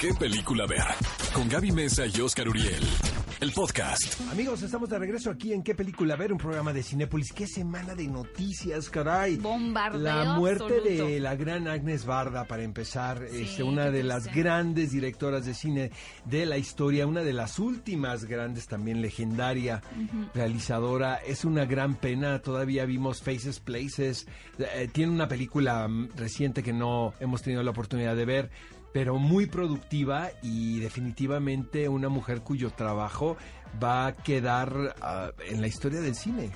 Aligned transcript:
qué 0.00 0.14
película 0.14 0.64
ver. 0.66 0.82
Con 1.34 1.46
Gaby 1.46 1.72
Mesa 1.72 2.04
y 2.06 2.20
Oscar 2.22 2.48
Uriel. 2.48 2.82
El 3.38 3.52
podcast. 3.52 4.18
Amigos, 4.32 4.62
estamos 4.62 4.88
de 4.88 4.98
regreso 4.98 5.30
aquí 5.30 5.52
en 5.52 5.62
¿Qué 5.62 5.74
película 5.74 6.16
ver? 6.16 6.32
Un 6.32 6.38
programa 6.38 6.72
de 6.72 6.82
Cinépolis. 6.82 7.32
¡Qué 7.34 7.46
semana 7.46 7.94
de 7.94 8.06
noticias, 8.06 8.88
caray! 8.88 9.36
Bombardeo 9.36 10.00
La 10.00 10.34
muerte 10.38 10.64
absoluto. 10.64 11.06
de 11.06 11.20
la 11.20 11.36
gran 11.36 11.68
Agnes 11.68 12.06
Barda, 12.06 12.44
para 12.44 12.62
empezar. 12.62 13.26
Sí, 13.30 13.42
este, 13.42 13.62
una 13.62 13.90
de 13.90 14.02
las 14.02 14.34
grandes 14.34 14.92
directoras 14.92 15.44
de 15.44 15.52
cine 15.52 15.90
de 16.24 16.46
la 16.46 16.56
historia. 16.56 17.06
Una 17.06 17.22
de 17.22 17.34
las 17.34 17.58
últimas 17.58 18.24
grandes, 18.24 18.68
también 18.68 19.02
legendaria 19.02 19.82
realizadora. 20.34 21.16
Es 21.16 21.44
una 21.44 21.66
gran 21.66 21.94
pena. 21.96 22.40
Todavía 22.40 22.86
vimos 22.86 23.20
Faces 23.22 23.60
Places. 23.60 24.26
Eh, 24.58 24.88
tiene 24.90 25.12
una 25.12 25.28
película 25.28 25.86
mm, 25.86 26.10
reciente 26.16 26.62
que 26.62 26.72
no 26.72 27.12
hemos 27.20 27.42
tenido 27.42 27.62
la 27.62 27.70
oportunidad 27.72 28.16
de 28.16 28.24
ver 28.24 28.50
pero 28.92 29.18
muy 29.18 29.46
productiva 29.46 30.30
y 30.42 30.80
definitivamente 30.80 31.88
una 31.88 32.08
mujer 32.08 32.42
cuyo 32.42 32.70
trabajo 32.70 33.36
va 33.82 34.06
a 34.06 34.16
quedar 34.16 34.96
ah, 35.00 35.30
en 35.46 35.60
la 35.60 35.66
historia 35.66 36.00
del 36.00 36.14
cine. 36.14 36.50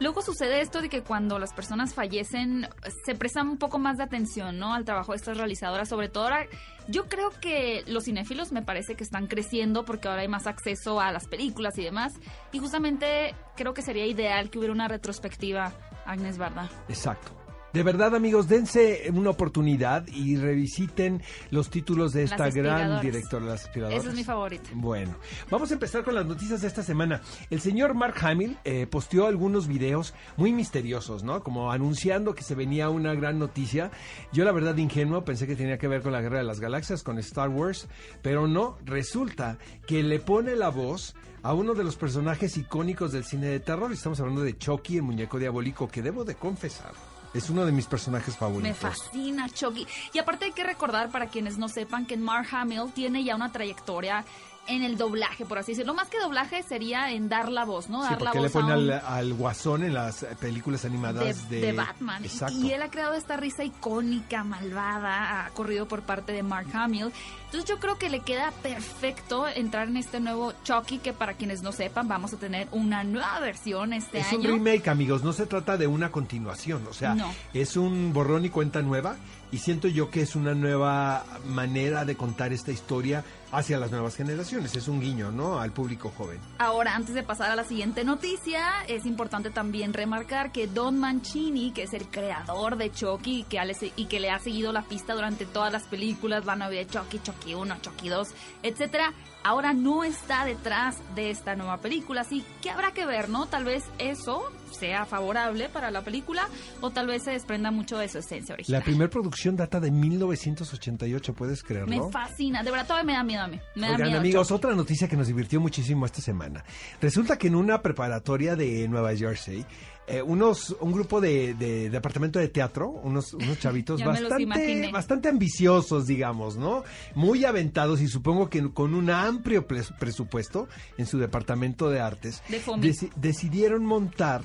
Luego 0.00 0.22
sucede 0.22 0.60
esto 0.60 0.80
de 0.80 0.88
que 0.88 1.02
cuando 1.02 1.38
las 1.38 1.52
personas 1.52 1.94
fallecen 1.94 2.68
se 3.04 3.14
presta 3.14 3.42
un 3.42 3.58
poco 3.58 3.78
más 3.78 3.98
de 3.98 4.04
atención, 4.04 4.58
¿no? 4.58 4.74
Al 4.74 4.84
trabajo 4.84 5.12
de 5.12 5.16
estas 5.16 5.36
realizadoras, 5.36 5.88
sobre 5.88 6.08
todo 6.08 6.24
ahora. 6.24 6.46
Yo 6.88 7.06
creo 7.06 7.30
que 7.30 7.82
los 7.86 8.04
cinéfilos 8.04 8.52
me 8.52 8.62
parece 8.62 8.94
que 8.94 9.04
están 9.04 9.26
creciendo 9.26 9.84
porque 9.84 10.08
ahora 10.08 10.22
hay 10.22 10.28
más 10.28 10.46
acceso 10.46 11.00
a 11.00 11.12
las 11.12 11.26
películas 11.26 11.76
y 11.78 11.84
demás. 11.84 12.14
Y 12.52 12.58
justamente 12.58 13.34
creo 13.56 13.74
que 13.74 13.82
sería 13.82 14.06
ideal 14.06 14.50
que 14.50 14.58
hubiera 14.58 14.72
una 14.72 14.88
retrospectiva 14.88 15.72
Agnes 16.04 16.38
Barda. 16.38 16.70
Exacto. 16.88 17.45
De 17.76 17.82
verdad, 17.82 18.14
amigos, 18.14 18.48
dense 18.48 19.02
una 19.12 19.28
oportunidad 19.28 20.06
y 20.08 20.38
revisiten 20.38 21.20
los 21.50 21.68
títulos 21.68 22.14
de 22.14 22.22
esta 22.22 22.48
gran 22.48 23.02
directora, 23.02 23.44
las 23.44 23.66
aspiradoras. 23.66 24.00
Esa 24.00 24.08
es 24.08 24.16
mi 24.16 24.24
favorita. 24.24 24.70
Bueno, 24.72 25.14
vamos 25.50 25.70
a 25.70 25.74
empezar 25.74 26.02
con 26.02 26.14
las 26.14 26.24
noticias 26.24 26.62
de 26.62 26.68
esta 26.68 26.82
semana. 26.82 27.20
El 27.50 27.60
señor 27.60 27.92
Mark 27.92 28.14
Hamill 28.22 28.56
eh, 28.64 28.86
posteó 28.86 29.26
algunos 29.26 29.68
videos 29.68 30.14
muy 30.38 30.54
misteriosos, 30.54 31.22
¿no? 31.22 31.42
Como 31.42 31.70
anunciando 31.70 32.34
que 32.34 32.44
se 32.44 32.54
venía 32.54 32.88
una 32.88 33.12
gran 33.12 33.38
noticia. 33.38 33.90
Yo, 34.32 34.46
la 34.46 34.52
verdad, 34.52 34.74
ingenuo, 34.78 35.26
pensé 35.26 35.46
que 35.46 35.54
tenía 35.54 35.76
que 35.76 35.86
ver 35.86 36.00
con 36.00 36.12
la 36.12 36.22
Guerra 36.22 36.38
de 36.38 36.44
las 36.44 36.60
Galaxias, 36.60 37.02
con 37.02 37.18
Star 37.18 37.50
Wars, 37.50 37.88
pero 38.22 38.48
no. 38.48 38.78
Resulta 38.86 39.58
que 39.86 40.02
le 40.02 40.18
pone 40.18 40.56
la 40.56 40.70
voz 40.70 41.14
a 41.42 41.52
uno 41.52 41.74
de 41.74 41.84
los 41.84 41.96
personajes 41.96 42.56
icónicos 42.56 43.12
del 43.12 43.24
cine 43.24 43.48
de 43.48 43.60
terror. 43.60 43.92
Estamos 43.92 44.18
hablando 44.20 44.40
de 44.40 44.56
Chucky, 44.56 44.96
el 44.96 45.02
muñeco 45.02 45.38
diabólico, 45.38 45.88
que 45.88 46.00
debo 46.00 46.24
de 46.24 46.36
confesar. 46.36 46.94
Es 47.36 47.50
uno 47.50 47.66
de 47.66 47.72
mis 47.72 47.86
personajes 47.86 48.34
favoritos. 48.34 48.68
Me 48.68 48.74
fascina 48.74 49.48
Chucky. 49.50 49.86
Y 50.14 50.18
aparte 50.18 50.46
hay 50.46 50.52
que 50.52 50.64
recordar 50.64 51.10
para 51.10 51.26
quienes 51.26 51.58
no 51.58 51.68
sepan 51.68 52.06
que 52.06 52.16
Mark 52.16 52.48
Hamill 52.50 52.90
tiene 52.94 53.24
ya 53.24 53.36
una 53.36 53.52
trayectoria 53.52 54.24
en 54.68 54.82
el 54.82 54.96
doblaje, 54.96 55.44
por 55.46 55.58
así 55.58 55.72
decirlo. 55.72 55.94
Más 55.94 56.08
que 56.08 56.18
doblaje 56.20 56.62
sería 56.62 57.10
en 57.12 57.28
dar 57.28 57.50
la 57.50 57.64
voz, 57.64 57.88
¿no? 57.88 58.02
Sí, 58.02 58.10
Dar 58.10 58.22
la 58.22 58.32
le 58.34 58.40
voz 58.40 58.52
pone 58.52 58.72
a 58.72 58.76
un- 58.76 58.90
al, 58.90 59.02
al 59.04 59.34
guasón 59.34 59.84
en 59.84 59.94
las 59.94 60.24
películas 60.40 60.84
animadas 60.84 61.48
de, 61.48 61.60
de, 61.60 61.66
de 61.66 61.72
Batman. 61.72 62.24
Exacto. 62.24 62.54
Y 62.58 62.72
él 62.72 62.82
ha 62.82 62.90
creado 62.90 63.14
esta 63.14 63.36
risa 63.36 63.64
icónica, 63.64 64.44
malvada, 64.44 65.46
ha 65.46 65.50
corrido 65.50 65.86
por 65.86 66.02
parte 66.02 66.32
de 66.32 66.42
Mark 66.42 66.68
Hamill. 66.72 67.12
Entonces 67.46 67.68
yo 67.70 67.78
creo 67.78 67.96
que 67.96 68.10
le 68.10 68.20
queda 68.20 68.50
perfecto 68.62 69.46
entrar 69.48 69.88
en 69.88 69.96
este 69.96 70.20
nuevo 70.20 70.52
Chucky, 70.64 70.98
que 70.98 71.12
para 71.12 71.34
quienes 71.34 71.62
no 71.62 71.72
sepan, 71.72 72.08
vamos 72.08 72.32
a 72.32 72.36
tener 72.36 72.68
una 72.72 73.04
nueva 73.04 73.38
versión 73.40 73.92
este 73.92 74.18
es 74.18 74.26
año. 74.28 74.38
un 74.40 74.44
remake, 74.64 74.88
amigos, 74.88 75.22
no 75.22 75.32
se 75.32 75.46
trata 75.46 75.76
de 75.76 75.86
una 75.86 76.10
continuación, 76.10 76.86
o 76.88 76.92
sea, 76.92 77.14
No. 77.14 77.32
es 77.54 77.76
un 77.76 78.12
borrón 78.12 78.44
y 78.44 78.50
cuenta 78.50 78.82
nueva 78.82 79.16
y 79.52 79.58
siento 79.58 79.88
yo 79.88 80.10
que 80.10 80.22
es 80.22 80.36
una 80.36 80.54
nueva 80.54 81.24
manera 81.44 82.04
de 82.04 82.16
contar 82.16 82.52
esta 82.52 82.72
historia 82.72 83.24
hacia 83.52 83.78
las 83.78 83.90
nuevas 83.90 84.16
generaciones, 84.16 84.74
es 84.74 84.88
un 84.88 85.00
guiño, 85.00 85.30
¿no? 85.30 85.60
Al 85.60 85.72
público 85.72 86.12
joven. 86.16 86.38
Ahora, 86.58 86.94
antes 86.94 87.14
de 87.14 87.22
pasar 87.22 87.50
a 87.50 87.56
la 87.56 87.64
siguiente 87.64 88.04
noticia, 88.04 88.84
es 88.88 89.06
importante 89.06 89.50
también 89.50 89.92
remarcar 89.92 90.52
que 90.52 90.66
Don 90.66 90.98
Mancini, 90.98 91.70
que 91.70 91.84
es 91.84 91.94
el 91.94 92.08
creador 92.08 92.76
de 92.76 92.90
Chucky 92.90 93.44
que, 93.44 93.60
y 93.96 94.06
que 94.06 94.20
le 94.20 94.30
ha 94.30 94.38
seguido 94.38 94.72
la 94.72 94.82
pista 94.82 95.14
durante 95.14 95.46
todas 95.46 95.72
las 95.72 95.84
películas, 95.84 96.44
la 96.44 96.56
novia 96.56 96.80
de 96.80 96.86
Chucky, 96.86 97.20
Chucky 97.20 97.54
1, 97.54 97.76
Chucky 97.80 98.08
2, 98.08 98.28
etcétera, 98.62 99.12
ahora 99.44 99.72
no 99.72 100.04
está 100.04 100.44
detrás 100.44 100.96
de 101.14 101.30
esta 101.30 101.54
nueva 101.54 101.78
película. 101.78 102.22
Así 102.22 102.44
que 102.60 102.70
habrá 102.70 102.92
que 102.92 103.06
ver, 103.06 103.28
¿no? 103.28 103.46
Tal 103.46 103.64
vez 103.64 103.84
eso 103.98 104.42
sea 104.70 105.06
favorable 105.06 105.68
para 105.68 105.90
la 105.90 106.02
película 106.02 106.48
o 106.80 106.90
tal 106.90 107.06
vez 107.06 107.22
se 107.24 107.32
desprenda 107.32 107.70
mucho 107.70 107.98
de 107.98 108.08
su 108.08 108.18
esencia 108.18 108.54
original. 108.54 108.80
La 108.80 108.84
primera 108.84 109.10
producción 109.10 109.56
data 109.56 109.80
de 109.80 109.90
1988, 109.90 111.34
¿puedes 111.34 111.62
creerlo? 111.62 111.88
Me 111.88 112.10
fascina, 112.10 112.62
de 112.62 112.70
verdad 112.70 112.86
todavía 112.86 113.06
me 113.06 113.12
da 113.14 113.24
miedo 113.24 113.42
a 113.42 113.48
mí. 113.48 113.60
Me 113.74 113.86
da 113.88 113.92
Oigan, 113.94 114.08
miedo 114.08 114.20
amigos, 114.20 114.50
otra 114.50 114.74
noticia 114.74 115.08
que 115.08 115.16
nos 115.16 115.26
divirtió 115.26 115.60
muchísimo 115.60 116.06
esta 116.06 116.20
semana. 116.20 116.64
Resulta 117.00 117.38
que 117.38 117.48
en 117.48 117.54
una 117.54 117.82
preparatoria 117.82 118.56
de 118.56 118.88
Nueva 118.88 119.14
Jersey, 119.14 119.64
eh, 120.08 120.22
unos, 120.22 120.76
un 120.80 120.92
grupo 120.92 121.20
de, 121.20 121.54
de 121.54 121.90
departamento 121.90 122.38
de 122.38 122.48
teatro, 122.48 122.88
unos, 122.90 123.34
unos 123.34 123.58
chavitos 123.58 124.00
bastante, 124.04 124.90
bastante 124.92 125.28
ambiciosos, 125.28 126.06
digamos, 126.06 126.56
¿no? 126.56 126.84
Muy 127.14 127.44
aventados 127.44 128.00
y 128.00 128.08
supongo 128.08 128.48
que 128.48 128.72
con 128.72 128.94
un 128.94 129.10
amplio 129.10 129.66
pres- 129.66 129.92
presupuesto 129.98 130.68
en 130.98 131.06
su 131.06 131.18
departamento 131.18 131.90
de 131.90 132.00
artes, 132.00 132.42
De 132.48 132.60
FOMI. 132.60 132.86
deci- 132.88 133.10
decidieron 133.16 133.84
montar 133.84 134.42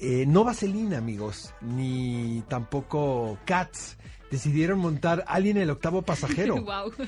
eh, 0.00 0.24
no 0.26 0.44
Vaselina, 0.44 0.98
amigos, 0.98 1.54
ni 1.60 2.42
tampoco 2.48 3.38
Cats. 3.44 3.96
Decidieron 4.30 4.78
montar 4.78 5.24
Alien 5.26 5.56
el 5.56 5.70
octavo 5.70 6.02
pasajero. 6.02 6.54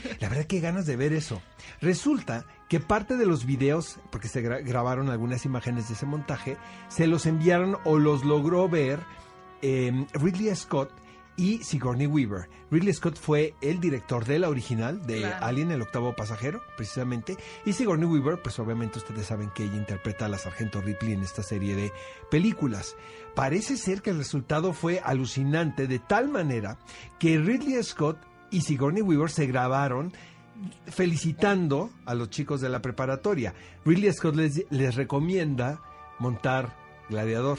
La 0.21 0.29
verdad 0.29 0.45
que 0.47 0.59
ganas 0.61 0.87
de 0.87 0.97
ver 0.97 1.13
eso. 1.13 1.41
Resulta 1.81 2.45
que 2.69 2.81
parte 2.81 3.17
de 3.17 3.27
los 3.27 3.45
videos, 3.47 4.01
porque 4.11 4.27
se 4.29 4.43
gra- 4.43 4.65
grabaron 4.67 5.09
algunas 5.09 5.45
imágenes 5.45 5.87
de 5.89 5.95
ese 5.95 6.05
montaje, 6.07 6.57
se 6.89 7.07
los 7.07 7.27
enviaron 7.27 7.77
o 7.85 7.99
los 7.99 8.25
logró 8.25 8.69
ver 8.69 8.99
eh, 9.63 10.05
Ridley 10.15 10.55
Scott 10.57 10.91
y 11.37 11.59
Sigourney 11.63 12.07
Weaver. 12.07 12.49
Ridley 12.71 12.93
Scott 12.93 13.17
fue 13.17 13.55
el 13.61 13.81
director 13.81 14.25
de 14.25 14.39
la 14.39 14.49
original 14.49 15.05
de 15.07 15.21
Claro. 15.21 15.45
Alien, 15.47 15.71
el 15.71 15.83
octavo 15.83 16.15
pasajero, 16.15 16.63
precisamente. 16.77 17.37
Y 17.65 17.73
Sigourney 17.73 18.07
Weaver, 18.09 18.43
pues 18.43 18.59
obviamente 18.59 18.99
ustedes 18.99 19.27
saben 19.27 19.51
que 19.51 19.65
ella 19.65 19.77
interpreta 19.77 20.27
a 20.27 20.29
la 20.29 20.39
sargento 20.39 20.81
Ripley 20.81 21.13
en 21.13 21.23
esta 21.23 21.43
serie 21.43 21.75
de 21.75 21.93
películas. 22.31 22.97
Parece 23.35 23.77
ser 23.77 24.03
que 24.03 24.11
el 24.11 24.19
resultado 24.19 24.73
fue 24.73 25.01
alucinante 25.03 25.87
de 25.87 25.99
tal 25.99 26.29
manera 26.29 26.79
que 27.19 27.39
Ridley 27.39 27.83
Scott 27.83 28.19
y 28.51 28.61
Sigourney 28.61 29.03
Weaver 29.03 29.31
se 29.31 29.47
grabaron 29.47 30.13
felicitando 30.87 31.91
a 32.05 32.15
los 32.15 32.31
chicos 32.31 32.61
de 32.61 32.69
la 32.69 32.83
preparatoria. 32.83 33.55
Ridley 33.85 34.13
Scott 34.13 34.37
les, 34.37 34.65
les 34.71 34.95
recomienda 34.95 35.81
montar 36.19 36.77
Gladiador. 37.09 37.59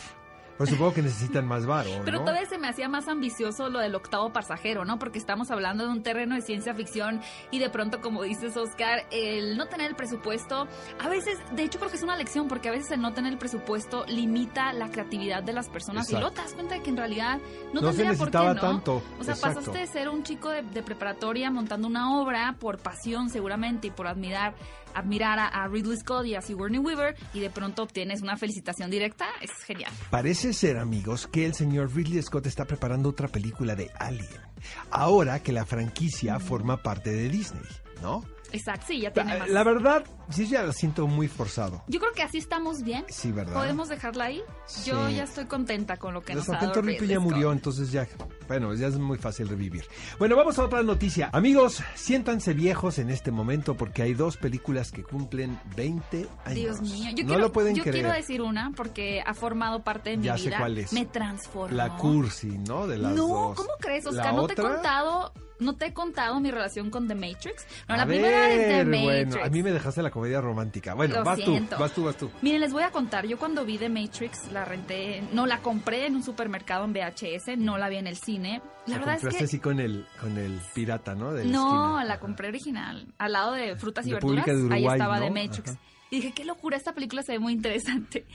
Pues 0.63 0.69
supongo 0.78 0.94
que 0.94 1.01
necesitan 1.01 1.46
más 1.46 1.66
varo, 1.66 1.90
Pero 2.06 2.19
¿no? 2.19 2.24
todavía 2.24 2.47
se 2.47 2.57
me 2.57 2.69
hacía 2.69 2.88
más 2.88 3.09
ambicioso 3.09 3.69
lo 3.69 3.79
del 3.79 3.96
octavo 3.96 4.31
pasajero, 4.31 4.85
¿no? 4.85 4.97
Porque 4.97 5.19
estamos 5.19 5.51
hablando 5.51 5.84
de 5.84 5.90
un 5.91 6.03
terreno 6.03 6.35
de 6.35 6.41
ciencia 6.41 6.74
ficción 6.74 7.19
y 7.51 7.59
de 7.59 7.69
pronto, 7.69 8.00
como 8.00 8.24
dices, 8.24 8.56
Oscar, 8.56 9.06
el 9.12 9.57
no 9.57 9.66
tener 9.68 9.90
el 9.90 9.96
presupuesto, 9.96 10.68
a 11.00 11.09
veces, 11.09 11.38
de 11.52 11.63
hecho 11.63 11.79
creo 11.79 11.90
que 11.91 11.97
es 11.97 12.03
una 12.03 12.16
lección, 12.16 12.47
porque 12.47 12.69
a 12.69 12.72
veces 12.72 12.91
el 12.91 13.02
no 13.02 13.13
tener 13.13 13.34
el 13.34 13.40
presupuesto 13.40 14.06
limita 14.07 14.72
la 14.72 14.90
creatividad 14.90 15.44
de 15.44 15.52
las 15.52 15.68
personas 15.68 16.09
y 16.09 16.13
luego 16.13 16.31
te 16.31 16.41
das 16.41 16.53
cuenta 16.53 16.75
de 16.75 16.81
que 16.81 16.90
en 16.91 16.97
realidad 16.97 17.40
no, 17.73 17.81
No 17.81 17.91
se 17.91 17.97
tendría 17.97 18.18
por 18.18 18.31
qué, 18.31 18.38
¿no? 18.38 18.56
tanto, 18.56 19.03
O 19.19 19.23
sea, 19.23 19.34
exacto. 19.34 19.59
pasaste 19.59 19.79
de 19.79 19.88
ser 19.88 20.07
un 20.07 20.23
chico 20.23 20.50
de, 20.50 20.62
de 20.62 20.81
preparatoria 20.81 21.52
montando 21.52 21.88
una 21.88 22.18
obra 22.22 22.56
por 22.59 22.78
pasión 22.79 23.29
seguramente 23.29 23.88
y 23.88 23.91
por 23.91 24.07
admirar 24.07 24.56
admirar 24.96 25.40
a, 25.40 25.68
Ridley 25.68 25.98
Scott 25.98 26.26
y 26.26 26.36
a 26.36 26.42
Sigourney 26.42 26.80
Weaver 26.80 27.16
y 27.34 27.40
de 27.40 27.50
pronto 27.50 27.84
obtienes 27.84 28.22
una 28.22 28.38
felicitación 28.38 28.92
directa, 28.92 29.26
es 29.42 29.52
genial. 29.66 29.92
Parece 30.09 30.54
ser, 30.54 30.78
amigos, 30.78 31.28
que 31.28 31.46
el 31.46 31.54
señor 31.54 31.96
Ridley 31.96 32.22
Scott 32.22 32.46
está 32.46 32.66
preparando 32.66 33.09
otra 33.09 33.28
película 33.28 33.76
de 33.76 33.92
Alien. 34.00 34.42
Ahora 34.90 35.42
que 35.42 35.52
la 35.52 35.66
franquicia 35.66 36.40
forma 36.40 36.78
parte 36.78 37.12
de 37.12 37.30
Disney, 37.30 37.64
¿no? 38.02 38.24
Exacto, 38.53 38.85
sí, 38.88 39.02
ya 39.02 39.11
tiene 39.11 39.38
más. 39.40 39.50
La 39.50 39.64
verdad, 39.64 40.05
sí 40.29 40.47
ya 40.47 40.61
la 40.64 40.73
siento 40.73 41.08
muy 41.08 41.28
forzado. 41.28 41.84
Yo 41.88 42.00
creo 42.00 42.14
que 42.14 42.22
así 42.22 42.38
estamos 42.38 42.84
bien. 42.84 43.03
Sí, 43.09 43.32
¿verdad? 43.32 43.53
¿Podemos 43.53 43.90
dejarla 43.90 44.26
ahí? 44.26 44.41
Yo 44.85 45.09
ya 45.09 45.23
estoy 45.23 45.46
contenta 45.46 45.97
con 45.97 46.14
lo 46.14 46.22
que 46.22 46.34
La 46.34 46.40
nos 46.40 46.50
ha 46.50 46.53
dado 46.53 46.82
ya 46.84 47.20
murió, 47.20 47.52
entonces 47.52 47.91
ya, 47.91 48.08
bueno, 48.47 48.73
ya 48.76 48.88
es 48.88 48.97
muy 49.00 49.17
fácil 49.17 49.50
revivir. 49.50 49.85
Bueno, 50.20 50.35
vamos 50.35 50.59
a 50.59 50.66
otra 50.66 50.84
noticia. 50.84 51.29
Amigos, 51.34 51.82
siéntanse 51.96 52.53
viejos 52.53 53.00
en 53.00 53.09
este 53.09 53.32
momento 53.32 53.76
porque 53.76 54.03
hay 54.03 54.14
dos 54.14 54.38
películas 54.38 54.91
que 54.91 55.03
cumplen 55.03 55.59
20 55.76 56.28
años. 56.46 56.55
Dios 56.55 56.82
mío, 56.82 57.09
yo, 57.16 57.23
no 57.23 57.28
quiero, 57.29 57.40
lo 57.40 57.52
pueden 57.52 57.76
yo 57.76 57.82
creer. 57.82 57.96
quiero 58.05 58.14
decir 58.14 58.44
una 58.44 58.72
porque 58.76 59.23
ha 59.26 59.34
formado 59.34 59.84
parte 59.84 60.11
de 60.11 60.17
mi 60.17 60.26
Ya 60.26 60.38
sé 60.38 60.46
vida. 60.50 60.59
cuál 60.59 60.78
es. 60.78 60.94
Me 60.94 61.05
transformó. 61.05 61.76
La 61.76 61.97
cursi, 61.97 62.58
¿no? 62.59 62.85
De 62.85 62.97
las 63.00 63.14
no, 63.16 63.28
dos. 63.28 63.58
¿cómo 63.58 63.72
crees, 63.79 64.03
La 64.05 64.11
Oscar? 64.11 64.34
No 64.35 64.46
te 64.47 64.53
he 64.53 64.55
contado 64.58 65.34
no 65.59 65.76
te 65.76 65.88
he 65.88 65.94
contado 65.94 66.40
mi 66.40 66.52
relación 66.52 66.90
con 66.90 67.08
The 67.08 67.16
Matrix. 67.16 67.66
No, 67.88 67.96
a 67.96 67.97
la 67.97 68.05
ver, 68.05 68.17
primera 68.22 68.52
es 68.52 68.67
The 68.67 68.85
Matrix. 68.85 69.03
bueno, 69.03 69.46
a 69.46 69.50
mí 69.50 69.64
me 69.64 69.72
dejaste 69.72 70.02
la 70.02 70.11
comedia 70.11 70.41
romántica. 70.41 70.94
Bueno, 70.94 71.16
Lo 71.16 71.23
vas 71.23 71.40
siento. 71.40 71.76
tú, 71.76 71.82
vas 71.82 71.91
tú, 71.94 72.03
vas 72.03 72.17
tú. 72.17 72.32
Miren, 72.41 72.61
les 72.61 72.72
voy 72.73 72.84
a 72.84 72.91
contar. 72.91 73.26
Yo 73.28 73.38
cuando 73.38 73.66
vi 73.66 73.78
The 73.78 73.90
Matrix, 73.90 74.52
la 74.52 74.66
renté, 74.66 75.23
no 75.32 75.46
la 75.46 75.59
compré 75.59 76.08
en 76.08 76.16
un 76.16 76.23
supermercado 76.23 76.85
en 76.85 76.94
VHS, 76.94 77.58
no 77.58 77.78
la 77.78 77.90
vi 77.90 77.97
en 77.97 78.08
el 78.08 78.17
cine. 78.17 78.61
La, 78.85 78.97
verdad 78.97 79.16
es 79.22 79.38
que 79.38 79.44
así 79.46 79.59
con 79.59 79.79
el, 79.79 80.05
con 80.20 80.38
el 80.38 80.59
pirata, 80.73 81.16
¿no? 81.16 81.32
De 81.34 81.46
la 81.46 81.52
no, 81.52 82.00
esquina. 82.00 82.05
la 82.05 82.20
compré 82.20 82.50
original, 82.50 83.08
al 83.17 83.32
lado 83.32 83.53
de 83.53 83.76
frutas 83.78 84.05
y 84.05 84.11
verduras. 84.11 84.46
de 84.46 84.52
ahí 84.52 84.58
Uruguay, 84.59 84.85
estaba 84.85 85.20
¿no? 85.20 85.26
The 85.26 85.32
Matrix. 85.32 85.70
Ajá. 85.70 85.79
Y 86.14 86.18
dije, 86.18 86.32
qué 86.32 86.46
locura, 86.46 86.78
esta 86.78 86.94
película 86.94 87.24
se 87.24 87.32
ve 87.32 87.40
muy 87.40 87.54
interesante. 87.54 88.26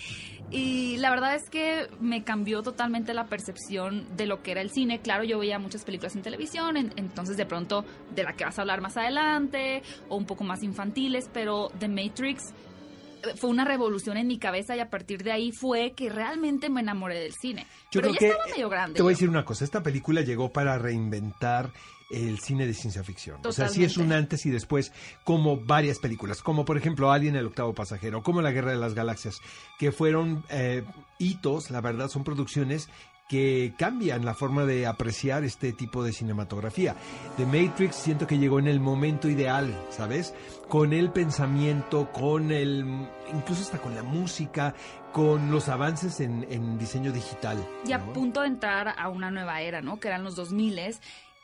Y 0.51 0.97
la 0.97 1.11
verdad 1.11 1.37
es 1.37 1.49
que 1.49 1.87
me 2.01 2.25
cambió 2.25 2.63
totalmente 2.63 3.15
la 3.15 3.27
percepción 3.27 4.05
de 4.17 4.27
lo 4.27 4.43
que 4.43 4.51
era 4.51 4.63
el 4.63 4.71
cine. 4.71 5.01
Claro, 5.01 5.23
yo 5.23 5.39
veía 5.39 5.59
muchas 5.61 5.85
películas 5.85 6.17
en 6.17 6.23
televisión, 6.23 6.77
en- 6.77 6.93
entonces 6.97 7.37
de 7.37 7.47
pronto 7.47 7.85
de 8.15 8.25
la 8.25 8.33
que 8.33 8.45
vas 8.45 8.59
a 8.59 8.63
hablar 8.63 8.81
más 8.81 8.97
adelante, 8.97 9.83
o 10.09 10.17
un 10.17 10.25
poco 10.27 10.43
más 10.43 10.63
infantiles, 10.65 11.31
pero 11.33 11.71
The 11.79 11.87
Matrix 11.89 12.43
eh, 13.23 13.37
fue 13.37 13.51
una 13.51 13.65
revolución 13.65 14.17
en 14.17 14.27
mi 14.27 14.39
cabeza 14.39 14.75
y 14.75 14.81
a 14.81 14.91
partir 14.91 15.23
de 15.23 15.31
ahí 15.31 15.53
fue 15.53 15.93
que 15.93 16.09
realmente 16.09 16.71
me 16.71 16.81
enamoré 16.81 17.21
del 17.21 17.33
cine. 17.35 17.65
Yo 17.93 18.01
pero 18.01 18.09
creo 18.09 18.13
ya 18.15 18.19
que 18.19 18.27
estaba 18.29 18.47
medio 18.51 18.69
grande. 18.69 18.97
Te 18.97 19.03
voy 19.03 19.13
a 19.13 19.15
decir 19.15 19.29
una 19.29 19.45
cosa, 19.45 19.65
esta 19.65 19.83
película 19.85 20.23
llegó 20.23 20.53
para 20.53 20.79
reinventar 20.79 21.71
el 22.11 22.39
cine 22.39 22.67
de 22.67 22.75
ciencia 22.75 23.05
ficción. 23.05 23.41
O 23.45 23.53
sea, 23.53 23.69
sí 23.69 23.85
es 23.85 23.97
un 23.97 24.13
antes 24.13 24.47
y 24.47 24.51
después, 24.51 24.93
como 25.25 25.59
varias 25.59 25.99
películas, 25.99 26.43
como 26.43 26.65
por 26.65 26.77
ejemplo 26.77 27.11
Alien 27.11 27.37
el 27.37 27.47
octavo 27.47 27.75
pasajero, 27.75 28.23
como 28.23 28.43
La 28.43 28.53
Guerra 28.53 28.73
de 28.73 28.79
las 28.79 28.95
Galaxias, 28.95 29.41
que 29.79 29.93
fueron 29.93 30.45
eh, 30.49 30.85
hitos, 31.19 31.71
la 31.71 31.81
verdad, 31.81 32.09
son 32.09 32.25
producciones 32.25 32.89
que 33.29 33.75
cambian 33.77 34.25
la 34.25 34.33
forma 34.33 34.65
de 34.65 34.87
apreciar 34.87 35.45
este 35.45 35.75
tipo 35.75 36.03
de 36.03 36.13
cinematografía. 36.13 36.97
The 37.37 37.45
Matrix 37.45 37.95
siento 37.95 38.27
que 38.27 38.39
llegó 38.39 38.59
en 38.59 38.67
el 38.67 38.81
momento 38.81 39.29
ideal, 39.29 39.71
¿sabes? 39.91 40.35
Con 40.67 40.95
el 40.95 41.11
pensamiento, 41.11 42.11
con 42.11 42.51
el, 42.51 43.07
incluso 43.35 43.63
hasta 43.63 43.79
con 43.79 43.95
la 43.95 44.03
música, 44.03 44.75
con 45.13 45.51
los 45.51 45.69
avances 45.69 46.21
en, 46.21 46.47
en 46.51 46.79
diseño 46.79 47.13
digital. 47.13 47.59
y 47.87 47.93
a 47.93 48.03
punto 48.03 48.41
de 48.41 48.49
entrar 48.49 48.95
a 48.97 49.09
una 49.11 49.31
nueva 49.31 49.61
era, 49.61 49.83
¿no? 49.83 50.01
Que 50.01 50.09
eran 50.09 50.25
los 50.25 50.35
2000 50.35 50.79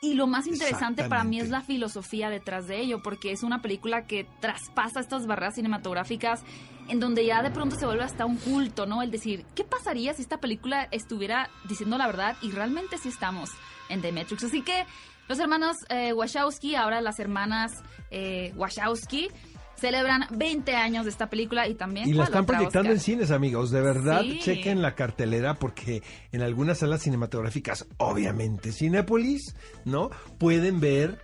y 0.01 0.13
lo 0.13 0.27
más 0.27 0.47
interesante 0.47 1.07
para 1.09 1.23
mí 1.23 1.39
es 1.39 1.49
la 1.49 1.61
filosofía 1.61 2.29
detrás 2.29 2.67
de 2.67 2.79
ello, 2.79 3.01
porque 3.01 3.31
es 3.31 3.43
una 3.43 3.61
película 3.61 4.05
que 4.05 4.27
traspasa 4.39 4.99
estas 4.99 5.25
barreras 5.25 5.55
cinematográficas 5.55 6.43
en 6.87 6.99
donde 6.99 7.25
ya 7.25 7.41
de 7.41 7.51
pronto 7.51 7.75
se 7.75 7.85
vuelve 7.85 8.03
hasta 8.03 8.25
un 8.25 8.37
culto, 8.37 8.85
¿no? 8.85 9.01
El 9.01 9.11
decir, 9.11 9.45
¿qué 9.55 9.63
pasaría 9.63 10.13
si 10.13 10.21
esta 10.21 10.39
película 10.39 10.87
estuviera 10.91 11.49
diciendo 11.67 11.97
la 11.97 12.05
verdad? 12.07 12.37
Y 12.41 12.51
realmente 12.51 12.97
sí 12.97 13.09
estamos 13.09 13.49
en 13.89 14.01
The 14.01 14.11
Matrix. 14.11 14.43
Así 14.43 14.61
que 14.61 14.85
los 15.27 15.39
hermanos 15.39 15.77
eh, 15.89 16.13
Wachowski, 16.13 16.75
ahora 16.75 17.01
las 17.01 17.19
hermanas 17.19 17.83
eh, 18.11 18.53
Wachowski, 18.55 19.29
celebran 19.77 20.25
20 20.31 20.73
años 20.75 21.05
de 21.05 21.11
esta 21.11 21.29
película 21.29 21.67
y 21.67 21.75
también... 21.75 22.07
Y 22.07 22.11
la 22.13 22.17
¿cuál 22.17 22.27
están 22.27 22.45
proyectando 22.45 22.91
en 22.91 22.99
cines, 22.99 23.31
amigos. 23.31 23.71
De 23.71 23.81
verdad, 23.81 24.21
Sí. 24.21 24.39
chequen 24.41 24.81
la 24.81 24.95
cartelera 24.95 25.55
porque 25.55 26.01
en 26.31 26.41
algunas 26.41 26.79
salas 26.79 27.01
cinematográficas, 27.01 27.85
obviamente, 27.97 28.71
Cinépolis, 28.71 29.55
¿no? 29.83 30.09
Pueden 30.37 30.79
ver 30.79 31.19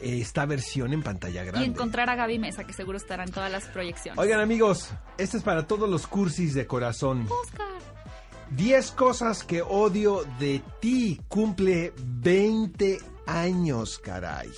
eh, 0.00 0.20
esta 0.20 0.46
versión 0.46 0.92
en 0.92 1.02
pantalla 1.02 1.44
grande. 1.44 1.66
Y 1.66 1.70
encontrar 1.70 2.08
a 2.08 2.14
Gaby 2.14 2.38
Mesa, 2.38 2.64
que 2.64 2.72
seguro 2.72 2.96
estará 2.96 3.24
en 3.24 3.32
todas 3.32 3.50
las 3.52 3.64
proyecciones. 3.66 4.18
Oigan, 4.18 4.40
amigos, 4.40 4.90
este 5.18 5.36
es 5.36 5.42
para 5.42 5.66
todos 5.66 5.88
los 5.90 6.06
cursis 6.06 6.54
de 6.54 6.66
corazón. 6.66 7.26
Oscar. 7.28 7.66
10 8.50 8.90
cosas 8.92 9.44
que 9.44 9.62
odio 9.62 10.24
de 10.38 10.62
ti. 10.80 11.20
Cumple 11.28 11.92
20 11.98 12.98
años, 13.26 13.98
caray. 13.98 14.48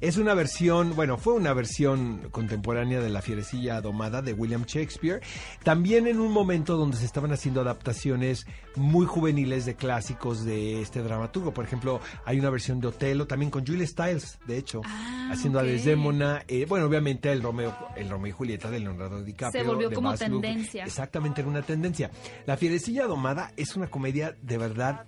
Es 0.00 0.16
una 0.16 0.32
versión, 0.34 0.94
bueno, 0.94 1.18
fue 1.18 1.32
una 1.32 1.52
versión 1.52 2.28
contemporánea 2.30 3.00
de 3.00 3.10
La 3.10 3.20
Fierecilla 3.20 3.80
Domada 3.80 4.22
de 4.22 4.32
William 4.32 4.62
Shakespeare. 4.64 5.20
También 5.64 6.06
en 6.06 6.20
un 6.20 6.30
momento 6.30 6.76
donde 6.76 6.96
se 6.96 7.04
estaban 7.04 7.32
haciendo 7.32 7.62
adaptaciones 7.62 8.46
muy 8.76 9.06
juveniles 9.06 9.66
de 9.66 9.74
clásicos 9.74 10.44
de 10.44 10.80
este 10.82 11.02
dramaturgo. 11.02 11.52
Por 11.52 11.64
ejemplo, 11.64 12.00
hay 12.24 12.38
una 12.38 12.48
versión 12.48 12.80
de 12.80 12.86
Otelo 12.86 13.26
también 13.26 13.50
con 13.50 13.66
Julia 13.66 13.88
Stiles, 13.88 14.38
de 14.46 14.58
hecho, 14.58 14.82
Ah, 14.84 15.30
haciendo 15.32 15.58
a 15.58 15.64
Desdémona. 15.64 16.44
Eh, 16.46 16.64
bueno, 16.68 16.86
obviamente 16.86 17.32
el 17.32 17.42
Romeo, 17.42 17.74
el 17.96 18.08
Romeo 18.08 18.28
y 18.28 18.32
Julieta 18.32 18.70
de 18.70 18.78
Leonardo 18.78 19.24
DiCaprio. 19.24 19.62
Se 19.62 19.66
volvió 19.66 19.88
de 19.88 19.96
como 19.96 20.14
tendencia. 20.14 20.84
Exactamente, 20.84 21.40
era 21.40 21.50
una 21.50 21.62
tendencia. 21.62 22.08
La 22.46 22.56
Fierecilla 22.56 23.06
Domada 23.08 23.50
es 23.56 23.74
una 23.74 23.88
comedia 23.88 24.36
de 24.42 24.58
verdad 24.58 25.06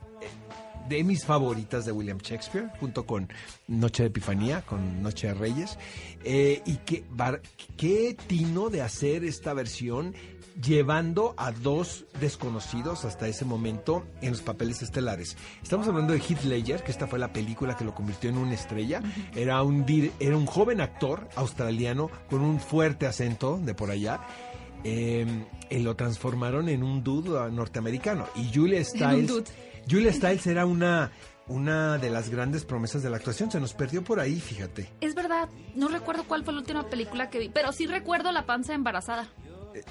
de 0.90 1.04
mis 1.04 1.24
favoritas 1.24 1.86
de 1.86 1.92
William 1.92 2.18
Shakespeare, 2.18 2.68
junto 2.80 3.06
con 3.06 3.28
Noche 3.68 4.02
de 4.02 4.08
Epifanía, 4.08 4.62
con 4.62 5.02
Noche 5.02 5.28
de 5.28 5.34
Reyes. 5.34 5.78
Eh, 6.24 6.60
y 6.66 6.78
qué, 6.78 7.04
qué 7.76 8.16
tino 8.26 8.70
de 8.70 8.82
hacer 8.82 9.24
esta 9.24 9.54
versión 9.54 10.14
llevando 10.60 11.34
a 11.38 11.52
dos 11.52 12.06
desconocidos 12.20 13.04
hasta 13.04 13.28
ese 13.28 13.44
momento 13.44 14.04
en 14.20 14.30
los 14.30 14.42
papeles 14.42 14.82
estelares. 14.82 15.36
Estamos 15.62 15.86
hablando 15.86 16.12
de 16.12 16.18
Heath 16.18 16.42
Ledger, 16.42 16.82
que 16.82 16.90
esta 16.90 17.06
fue 17.06 17.20
la 17.20 17.32
película 17.32 17.76
que 17.76 17.84
lo 17.84 17.94
convirtió 17.94 18.28
en 18.28 18.36
una 18.36 18.54
estrella. 18.54 19.00
Era 19.36 19.62
un, 19.62 19.86
era 20.18 20.36
un 20.36 20.46
joven 20.46 20.80
actor 20.80 21.28
australiano 21.36 22.10
con 22.28 22.40
un 22.40 22.58
fuerte 22.58 23.06
acento 23.06 23.58
de 23.62 23.74
por 23.74 23.92
allá. 23.92 24.20
Eh, 24.82 25.24
y 25.70 25.78
lo 25.78 25.94
transformaron 25.94 26.68
en 26.68 26.82
un 26.82 27.04
dude 27.04 27.50
norteamericano. 27.52 28.26
Y 28.34 28.50
Julia 28.52 28.84
Stiles. 28.84 29.44
Julia 29.88 30.12
Stiles 30.12 30.46
era 30.46 30.66
una, 30.66 31.10
una 31.46 31.98
de 31.98 32.10
las 32.10 32.30
grandes 32.30 32.64
promesas 32.64 33.02
de 33.02 33.10
la 33.10 33.16
actuación. 33.16 33.50
Se 33.50 33.60
nos 33.60 33.74
perdió 33.74 34.02
por 34.02 34.20
ahí, 34.20 34.40
fíjate. 34.40 34.90
Es 35.00 35.14
verdad, 35.14 35.48
no 35.74 35.88
recuerdo 35.88 36.24
cuál 36.24 36.44
fue 36.44 36.52
la 36.52 36.60
última 36.60 36.88
película 36.88 37.30
que 37.30 37.38
vi, 37.38 37.48
pero 37.48 37.72
sí 37.72 37.86
recuerdo 37.86 38.32
La 38.32 38.46
panza 38.46 38.74
embarazada. 38.74 39.28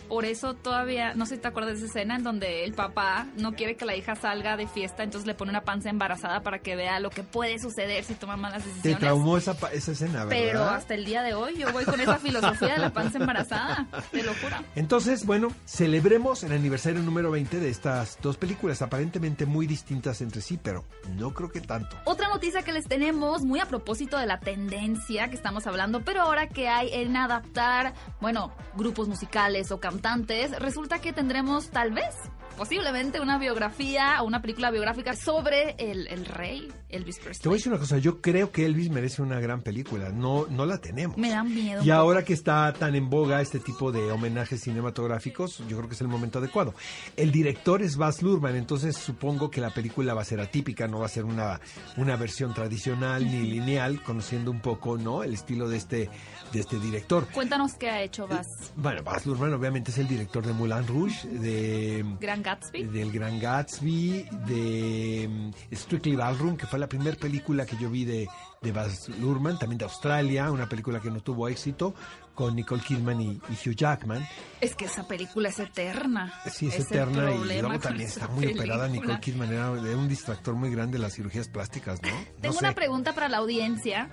Por 0.07 0.25
eso 0.25 0.53
todavía, 0.55 1.13
no 1.13 1.25
sé 1.25 1.35
si 1.35 1.41
te 1.41 1.47
acuerdas 1.47 1.73
de 1.73 1.77
esa 1.79 1.87
escena 1.87 2.15
en 2.15 2.23
donde 2.23 2.63
el 2.63 2.73
papá 2.73 3.27
no 3.37 3.53
quiere 3.53 3.75
que 3.75 3.85
la 3.85 3.95
hija 3.95 4.15
salga 4.15 4.57
de 4.57 4.67
fiesta, 4.67 5.03
entonces 5.03 5.27
le 5.27 5.35
pone 5.35 5.51
una 5.51 5.61
panza 5.61 5.89
embarazada 5.89 6.41
para 6.41 6.59
que 6.59 6.75
vea 6.75 6.99
lo 6.99 7.09
que 7.09 7.23
puede 7.23 7.59
suceder 7.59 8.03
si 8.03 8.13
toma 8.15 8.37
malas 8.37 8.63
Te 8.63 8.69
decisiones. 8.69 8.99
traumó 8.99 9.37
esa, 9.37 9.55
esa 9.73 9.91
escena, 9.91 10.25
¿verdad? 10.25 10.29
Pero 10.29 10.63
hasta 10.65 10.93
el 10.95 11.05
día 11.05 11.21
de 11.23 11.33
hoy 11.33 11.57
yo 11.57 11.71
voy 11.71 11.85
con 11.85 11.99
esa 11.99 12.17
filosofía 12.17 12.73
de 12.73 12.79
la 12.79 12.89
panza 12.91 13.17
embarazada, 13.19 13.87
te 14.11 14.23
lo 14.23 14.33
juro. 14.35 14.57
Entonces, 14.75 15.25
bueno, 15.25 15.49
celebremos 15.65 16.43
el 16.43 16.51
aniversario 16.51 17.01
número 17.01 17.31
20 17.31 17.59
de 17.59 17.69
estas 17.69 18.17
dos 18.21 18.37
películas, 18.37 18.81
aparentemente 18.81 19.45
muy 19.45 19.67
distintas 19.67 20.21
entre 20.21 20.41
sí, 20.41 20.59
pero 20.61 20.83
no 21.17 21.33
creo 21.33 21.51
que 21.51 21.61
tanto. 21.61 21.97
Otra 22.05 22.27
noticia 22.27 22.61
que 22.63 22.73
les 22.73 22.85
tenemos, 22.85 23.43
muy 23.43 23.59
a 23.59 23.65
propósito 23.65 24.17
de 24.17 24.25
la 24.25 24.39
tendencia 24.39 25.29
que 25.29 25.35
estamos 25.35 25.65
hablando, 25.67 26.01
pero 26.01 26.21
ahora 26.21 26.47
que 26.47 26.67
hay 26.67 26.89
en 26.91 27.15
adaptar, 27.15 27.93
bueno, 28.19 28.51
grupos 28.75 29.07
musicales 29.07 29.68
o 29.71 29.79
cantantes, 29.79 30.51
resulta 30.59 30.99
que 30.99 31.13
tendremos 31.13 31.69
tal 31.69 31.91
vez, 31.91 32.15
posiblemente, 32.59 33.21
una 33.21 33.37
biografía 33.37 34.21
o 34.21 34.25
una 34.25 34.41
película 34.41 34.69
biográfica 34.69 35.15
sobre 35.15 35.75
el, 35.79 36.07
el 36.07 36.25
rey 36.25 36.67
Elvis 36.89 37.15
Te 37.17 37.21
voy 37.21 37.29
a 37.29 37.39
Presley. 37.39 37.53
decir 37.53 37.71
una 37.71 37.79
cosa, 37.79 37.97
yo 37.99 38.19
creo 38.19 38.51
que 38.51 38.65
Elvis 38.65 38.89
merece 38.89 39.21
una 39.21 39.39
gran 39.39 39.61
película, 39.61 40.09
no, 40.09 40.45
no 40.49 40.65
la 40.65 40.79
tenemos. 40.79 41.17
Me 41.17 41.29
dan 41.29 41.53
miedo. 41.53 41.81
Y 41.83 41.89
ahora 41.89 42.25
que 42.25 42.33
está 42.33 42.73
tan 42.73 42.95
en 42.95 43.09
boga 43.09 43.41
este 43.41 43.59
tipo 43.59 43.93
de 43.93 44.11
homenajes 44.11 44.59
cinematográficos, 44.61 45.59
yo 45.69 45.77
creo 45.77 45.87
que 45.87 45.95
es 45.95 46.01
el 46.01 46.09
momento 46.09 46.39
adecuado. 46.39 46.73
El 47.15 47.31
director 47.31 47.81
es 47.81 47.95
Baz 47.95 48.21
Luhrmann, 48.21 48.57
entonces 48.57 48.97
supongo 48.97 49.49
que 49.49 49.61
la 49.61 49.69
película 49.69 50.13
va 50.13 50.23
a 50.23 50.25
ser 50.25 50.41
atípica, 50.41 50.87
no 50.87 50.99
va 50.99 51.05
a 51.05 51.09
ser 51.09 51.23
una, 51.23 51.61
una 51.95 52.17
versión 52.17 52.53
tradicional 52.53 53.23
ni 53.23 53.41
lineal, 53.43 54.03
conociendo 54.03 54.51
un 54.51 54.59
poco 54.59 54.97
no 54.97 55.23
el 55.23 55.33
estilo 55.33 55.69
de 55.69 55.77
este, 55.77 56.09
de 56.51 56.59
este 56.59 56.77
director. 56.77 57.25
Cuéntanos 57.31 57.75
qué 57.75 57.89
ha 57.89 58.01
hecho 58.01 58.27
Baz. 58.27 58.73
Bueno, 58.75 59.01
Baz 59.01 59.25
Luhrmann 59.25 59.53
obviamente 59.53 59.91
es 59.91 59.97
el 59.97 60.09
director 60.09 60.45
de 60.45 60.51
Moulin 60.51 60.85
Rouge, 60.85 61.25
de 61.29 62.03
Gran 62.19 62.43
Gatsby. 62.49 62.83
del 62.83 63.11
Gran 63.11 63.39
Gatsby, 63.39 64.27
de 64.47 65.27
mm, 65.29 65.75
Strictly 65.75 66.15
Ballroom, 66.15 66.57
que 66.57 66.65
fue 66.65 66.79
la 66.79 66.87
primera 66.87 67.15
película 67.15 67.65
que 67.65 67.77
yo 67.77 67.89
vi 67.89 68.05
de, 68.05 68.27
de 68.61 68.71
Baz 68.71 69.09
Luhrmann, 69.09 69.59
también 69.59 69.77
de 69.77 69.85
Australia, 69.85 70.51
una 70.51 70.67
película 70.67 70.99
que 70.99 71.11
no 71.11 71.21
tuvo 71.21 71.47
éxito, 71.47 71.93
con 72.33 72.55
Nicole 72.55 72.81
Kidman 72.81 73.19
y, 73.19 73.41
y 73.49 73.69
Hugh 73.69 73.75
Jackman. 73.75 74.25
Es 74.61 74.73
que 74.75 74.85
esa 74.85 75.07
película 75.07 75.49
es 75.49 75.59
eterna. 75.59 76.33
Sí, 76.49 76.67
es, 76.67 76.75
el 76.75 76.81
eterna 76.83 77.31
y 77.31 77.61
luego 77.61 77.79
también 77.79 78.07
está 78.07 78.27
muy 78.29 78.45
operada. 78.47 78.87
película. 78.87 78.87
Nicole 78.87 79.19
Kidman 79.19 79.53
era, 79.53 79.71
un 79.71 80.07
distractor 80.07 80.55
muy 80.55 80.71
grande 80.71 80.97
de 80.97 81.03
las 81.03 81.13
cirugías 81.13 81.49
plásticas, 81.49 82.01
¿no? 82.01 82.09
Tengo 82.41 82.53
no 82.53 82.59
una 82.59 82.69
sé. 82.69 82.75
pregunta 82.75 83.13
para 83.13 83.27
la 83.29 83.37
audiencia. 83.37 84.09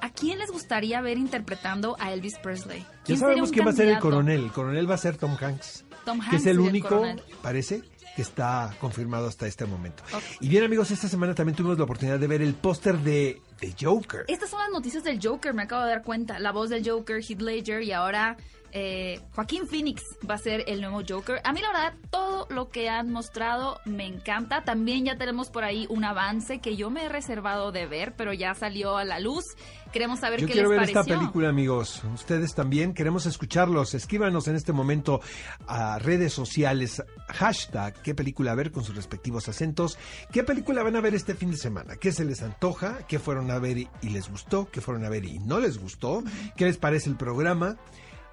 ¿A 0.00 0.10
quién 0.10 0.38
les 0.38 0.50
gustaría 0.50 1.00
ver 1.00 1.18
interpretando 1.18 1.96
a 1.98 2.12
Elvis 2.12 2.38
Presley? 2.38 2.80
Ya 2.80 2.86
¿Quién 3.04 3.18
sería 3.18 3.18
sabemos 3.18 3.50
quién 3.50 3.66
va 3.66 3.70
a 3.70 3.74
ser 3.74 3.88
el 3.88 3.98
coronel. 3.98 4.44
El 4.44 4.52
coronel 4.52 4.90
va 4.90 4.94
a 4.94 4.98
ser 4.98 5.16
Tom 5.16 5.36
Hanks. 5.40 5.84
Tom 6.04 6.20
que 6.20 6.26
Hanks 6.26 6.40
es 6.40 6.46
el 6.46 6.60
único, 6.60 7.02
parece, 7.42 7.82
que 8.14 8.22
está 8.22 8.74
confirmado 8.80 9.26
hasta 9.26 9.46
este 9.46 9.66
momento. 9.66 10.02
Y 10.40 10.48
bien 10.48 10.64
amigos, 10.64 10.90
esta 10.90 11.08
semana 11.08 11.34
también 11.34 11.56
tuvimos 11.56 11.78
la 11.78 11.84
oportunidad 11.84 12.18
de 12.18 12.26
ver 12.26 12.42
el 12.42 12.54
póster 12.54 12.98
de 12.98 13.40
de 13.60 13.74
Joker. 13.80 14.24
Estas 14.28 14.50
son 14.50 14.60
las 14.60 14.70
noticias 14.70 15.04
del 15.04 15.18
Joker, 15.22 15.54
me 15.54 15.62
acabo 15.62 15.82
de 15.84 15.90
dar 15.90 16.02
cuenta. 16.02 16.38
La 16.38 16.52
voz 16.52 16.70
del 16.70 16.88
Joker, 16.88 17.20
Heath 17.22 17.40
Ledger, 17.40 17.82
y 17.82 17.92
ahora 17.92 18.36
eh, 18.72 19.20
Joaquín 19.34 19.66
Phoenix 19.66 20.02
va 20.28 20.34
a 20.34 20.38
ser 20.38 20.64
el 20.66 20.80
nuevo 20.82 21.02
Joker. 21.08 21.40
A 21.44 21.52
mí 21.52 21.60
la 21.62 21.68
verdad, 21.68 21.94
todo 22.10 22.46
lo 22.50 22.68
que 22.68 22.88
han 22.90 23.10
mostrado 23.10 23.80
me 23.86 24.06
encanta. 24.06 24.64
También 24.64 25.04
ya 25.06 25.16
tenemos 25.16 25.48
por 25.50 25.64
ahí 25.64 25.86
un 25.88 26.04
avance 26.04 26.58
que 26.60 26.76
yo 26.76 26.90
me 26.90 27.04
he 27.04 27.08
reservado 27.08 27.72
de 27.72 27.86
ver, 27.86 28.14
pero 28.16 28.32
ya 28.34 28.54
salió 28.54 28.96
a 28.98 29.04
la 29.04 29.18
luz. 29.18 29.44
Queremos 29.92 30.20
saber 30.20 30.40
Yo 30.40 30.46
qué 30.46 30.52
quiero 30.52 30.68
les 30.68 30.78
ver 30.78 30.92
pareció. 30.92 31.00
esta 31.00 31.18
película, 31.18 31.48
amigos. 31.48 32.02
Ustedes 32.12 32.54
también 32.54 32.92
queremos 32.92 33.24
escucharlos. 33.24 33.94
Escríbanos 33.94 34.46
en 34.48 34.56
este 34.56 34.74
momento 34.74 35.20
a 35.66 35.98
redes 35.98 36.34
sociales, 36.34 37.02
hashtag, 37.28 37.94
qué 38.02 38.14
película 38.14 38.54
ver 38.54 38.72
con 38.72 38.84
sus 38.84 38.94
respectivos 38.94 39.48
acentos. 39.48 39.96
¿Qué 40.30 40.44
película 40.44 40.82
van 40.82 40.96
a 40.96 41.00
ver 41.00 41.14
este 41.14 41.34
fin 41.34 41.50
de 41.50 41.56
semana? 41.56 41.96
¿Qué 41.96 42.12
se 42.12 42.26
les 42.26 42.42
antoja? 42.42 42.98
¿Qué 43.08 43.18
fueron 43.18 43.45
a 43.50 43.58
ver 43.58 43.78
y, 43.78 43.88
y 44.02 44.10
les 44.10 44.28
gustó? 44.28 44.68
¿Qué 44.70 44.80
fueron 44.80 45.04
a 45.04 45.08
ver 45.08 45.24
y 45.24 45.38
no 45.38 45.60
les 45.60 45.78
gustó? 45.78 46.22
¿Qué 46.56 46.64
les 46.64 46.76
parece 46.76 47.08
el 47.08 47.16
programa? 47.16 47.76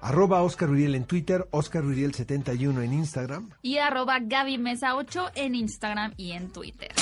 Arroba 0.04 0.42
Oscar 0.42 0.68
Uriel 0.68 0.94
en 0.94 1.06
Twitter, 1.06 1.48
Oscar 1.50 1.82
Uriel 1.82 2.14
71 2.14 2.82
en 2.82 2.92
Instagram. 2.92 3.50
Y 3.62 3.78
arroba 3.78 4.18
Gaby 4.20 4.58
Mesa 4.58 4.96
8 4.96 5.30
en 5.34 5.54
Instagram 5.54 6.12
y 6.18 6.32
en 6.32 6.50
Twitter. 6.50 6.92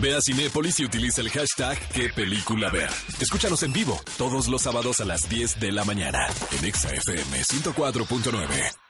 Ve 0.00 0.14
a 0.14 0.20
Cinépolis 0.22 0.80
y 0.80 0.84
utiliza 0.84 1.20
el 1.20 1.28
hashtag 1.28 1.78
qué 1.92 2.08
película 2.08 2.70
ver. 2.70 2.88
Escúchanos 3.20 3.62
en 3.64 3.72
vivo 3.72 4.00
todos 4.16 4.48
los 4.48 4.62
sábados 4.62 5.00
a 5.00 5.04
las 5.04 5.28
10 5.28 5.60
de 5.60 5.72
la 5.72 5.84
mañana 5.84 6.26
en 6.58 6.64
Exa 6.64 6.88
FM 6.94 7.42
104.9. 7.42 8.87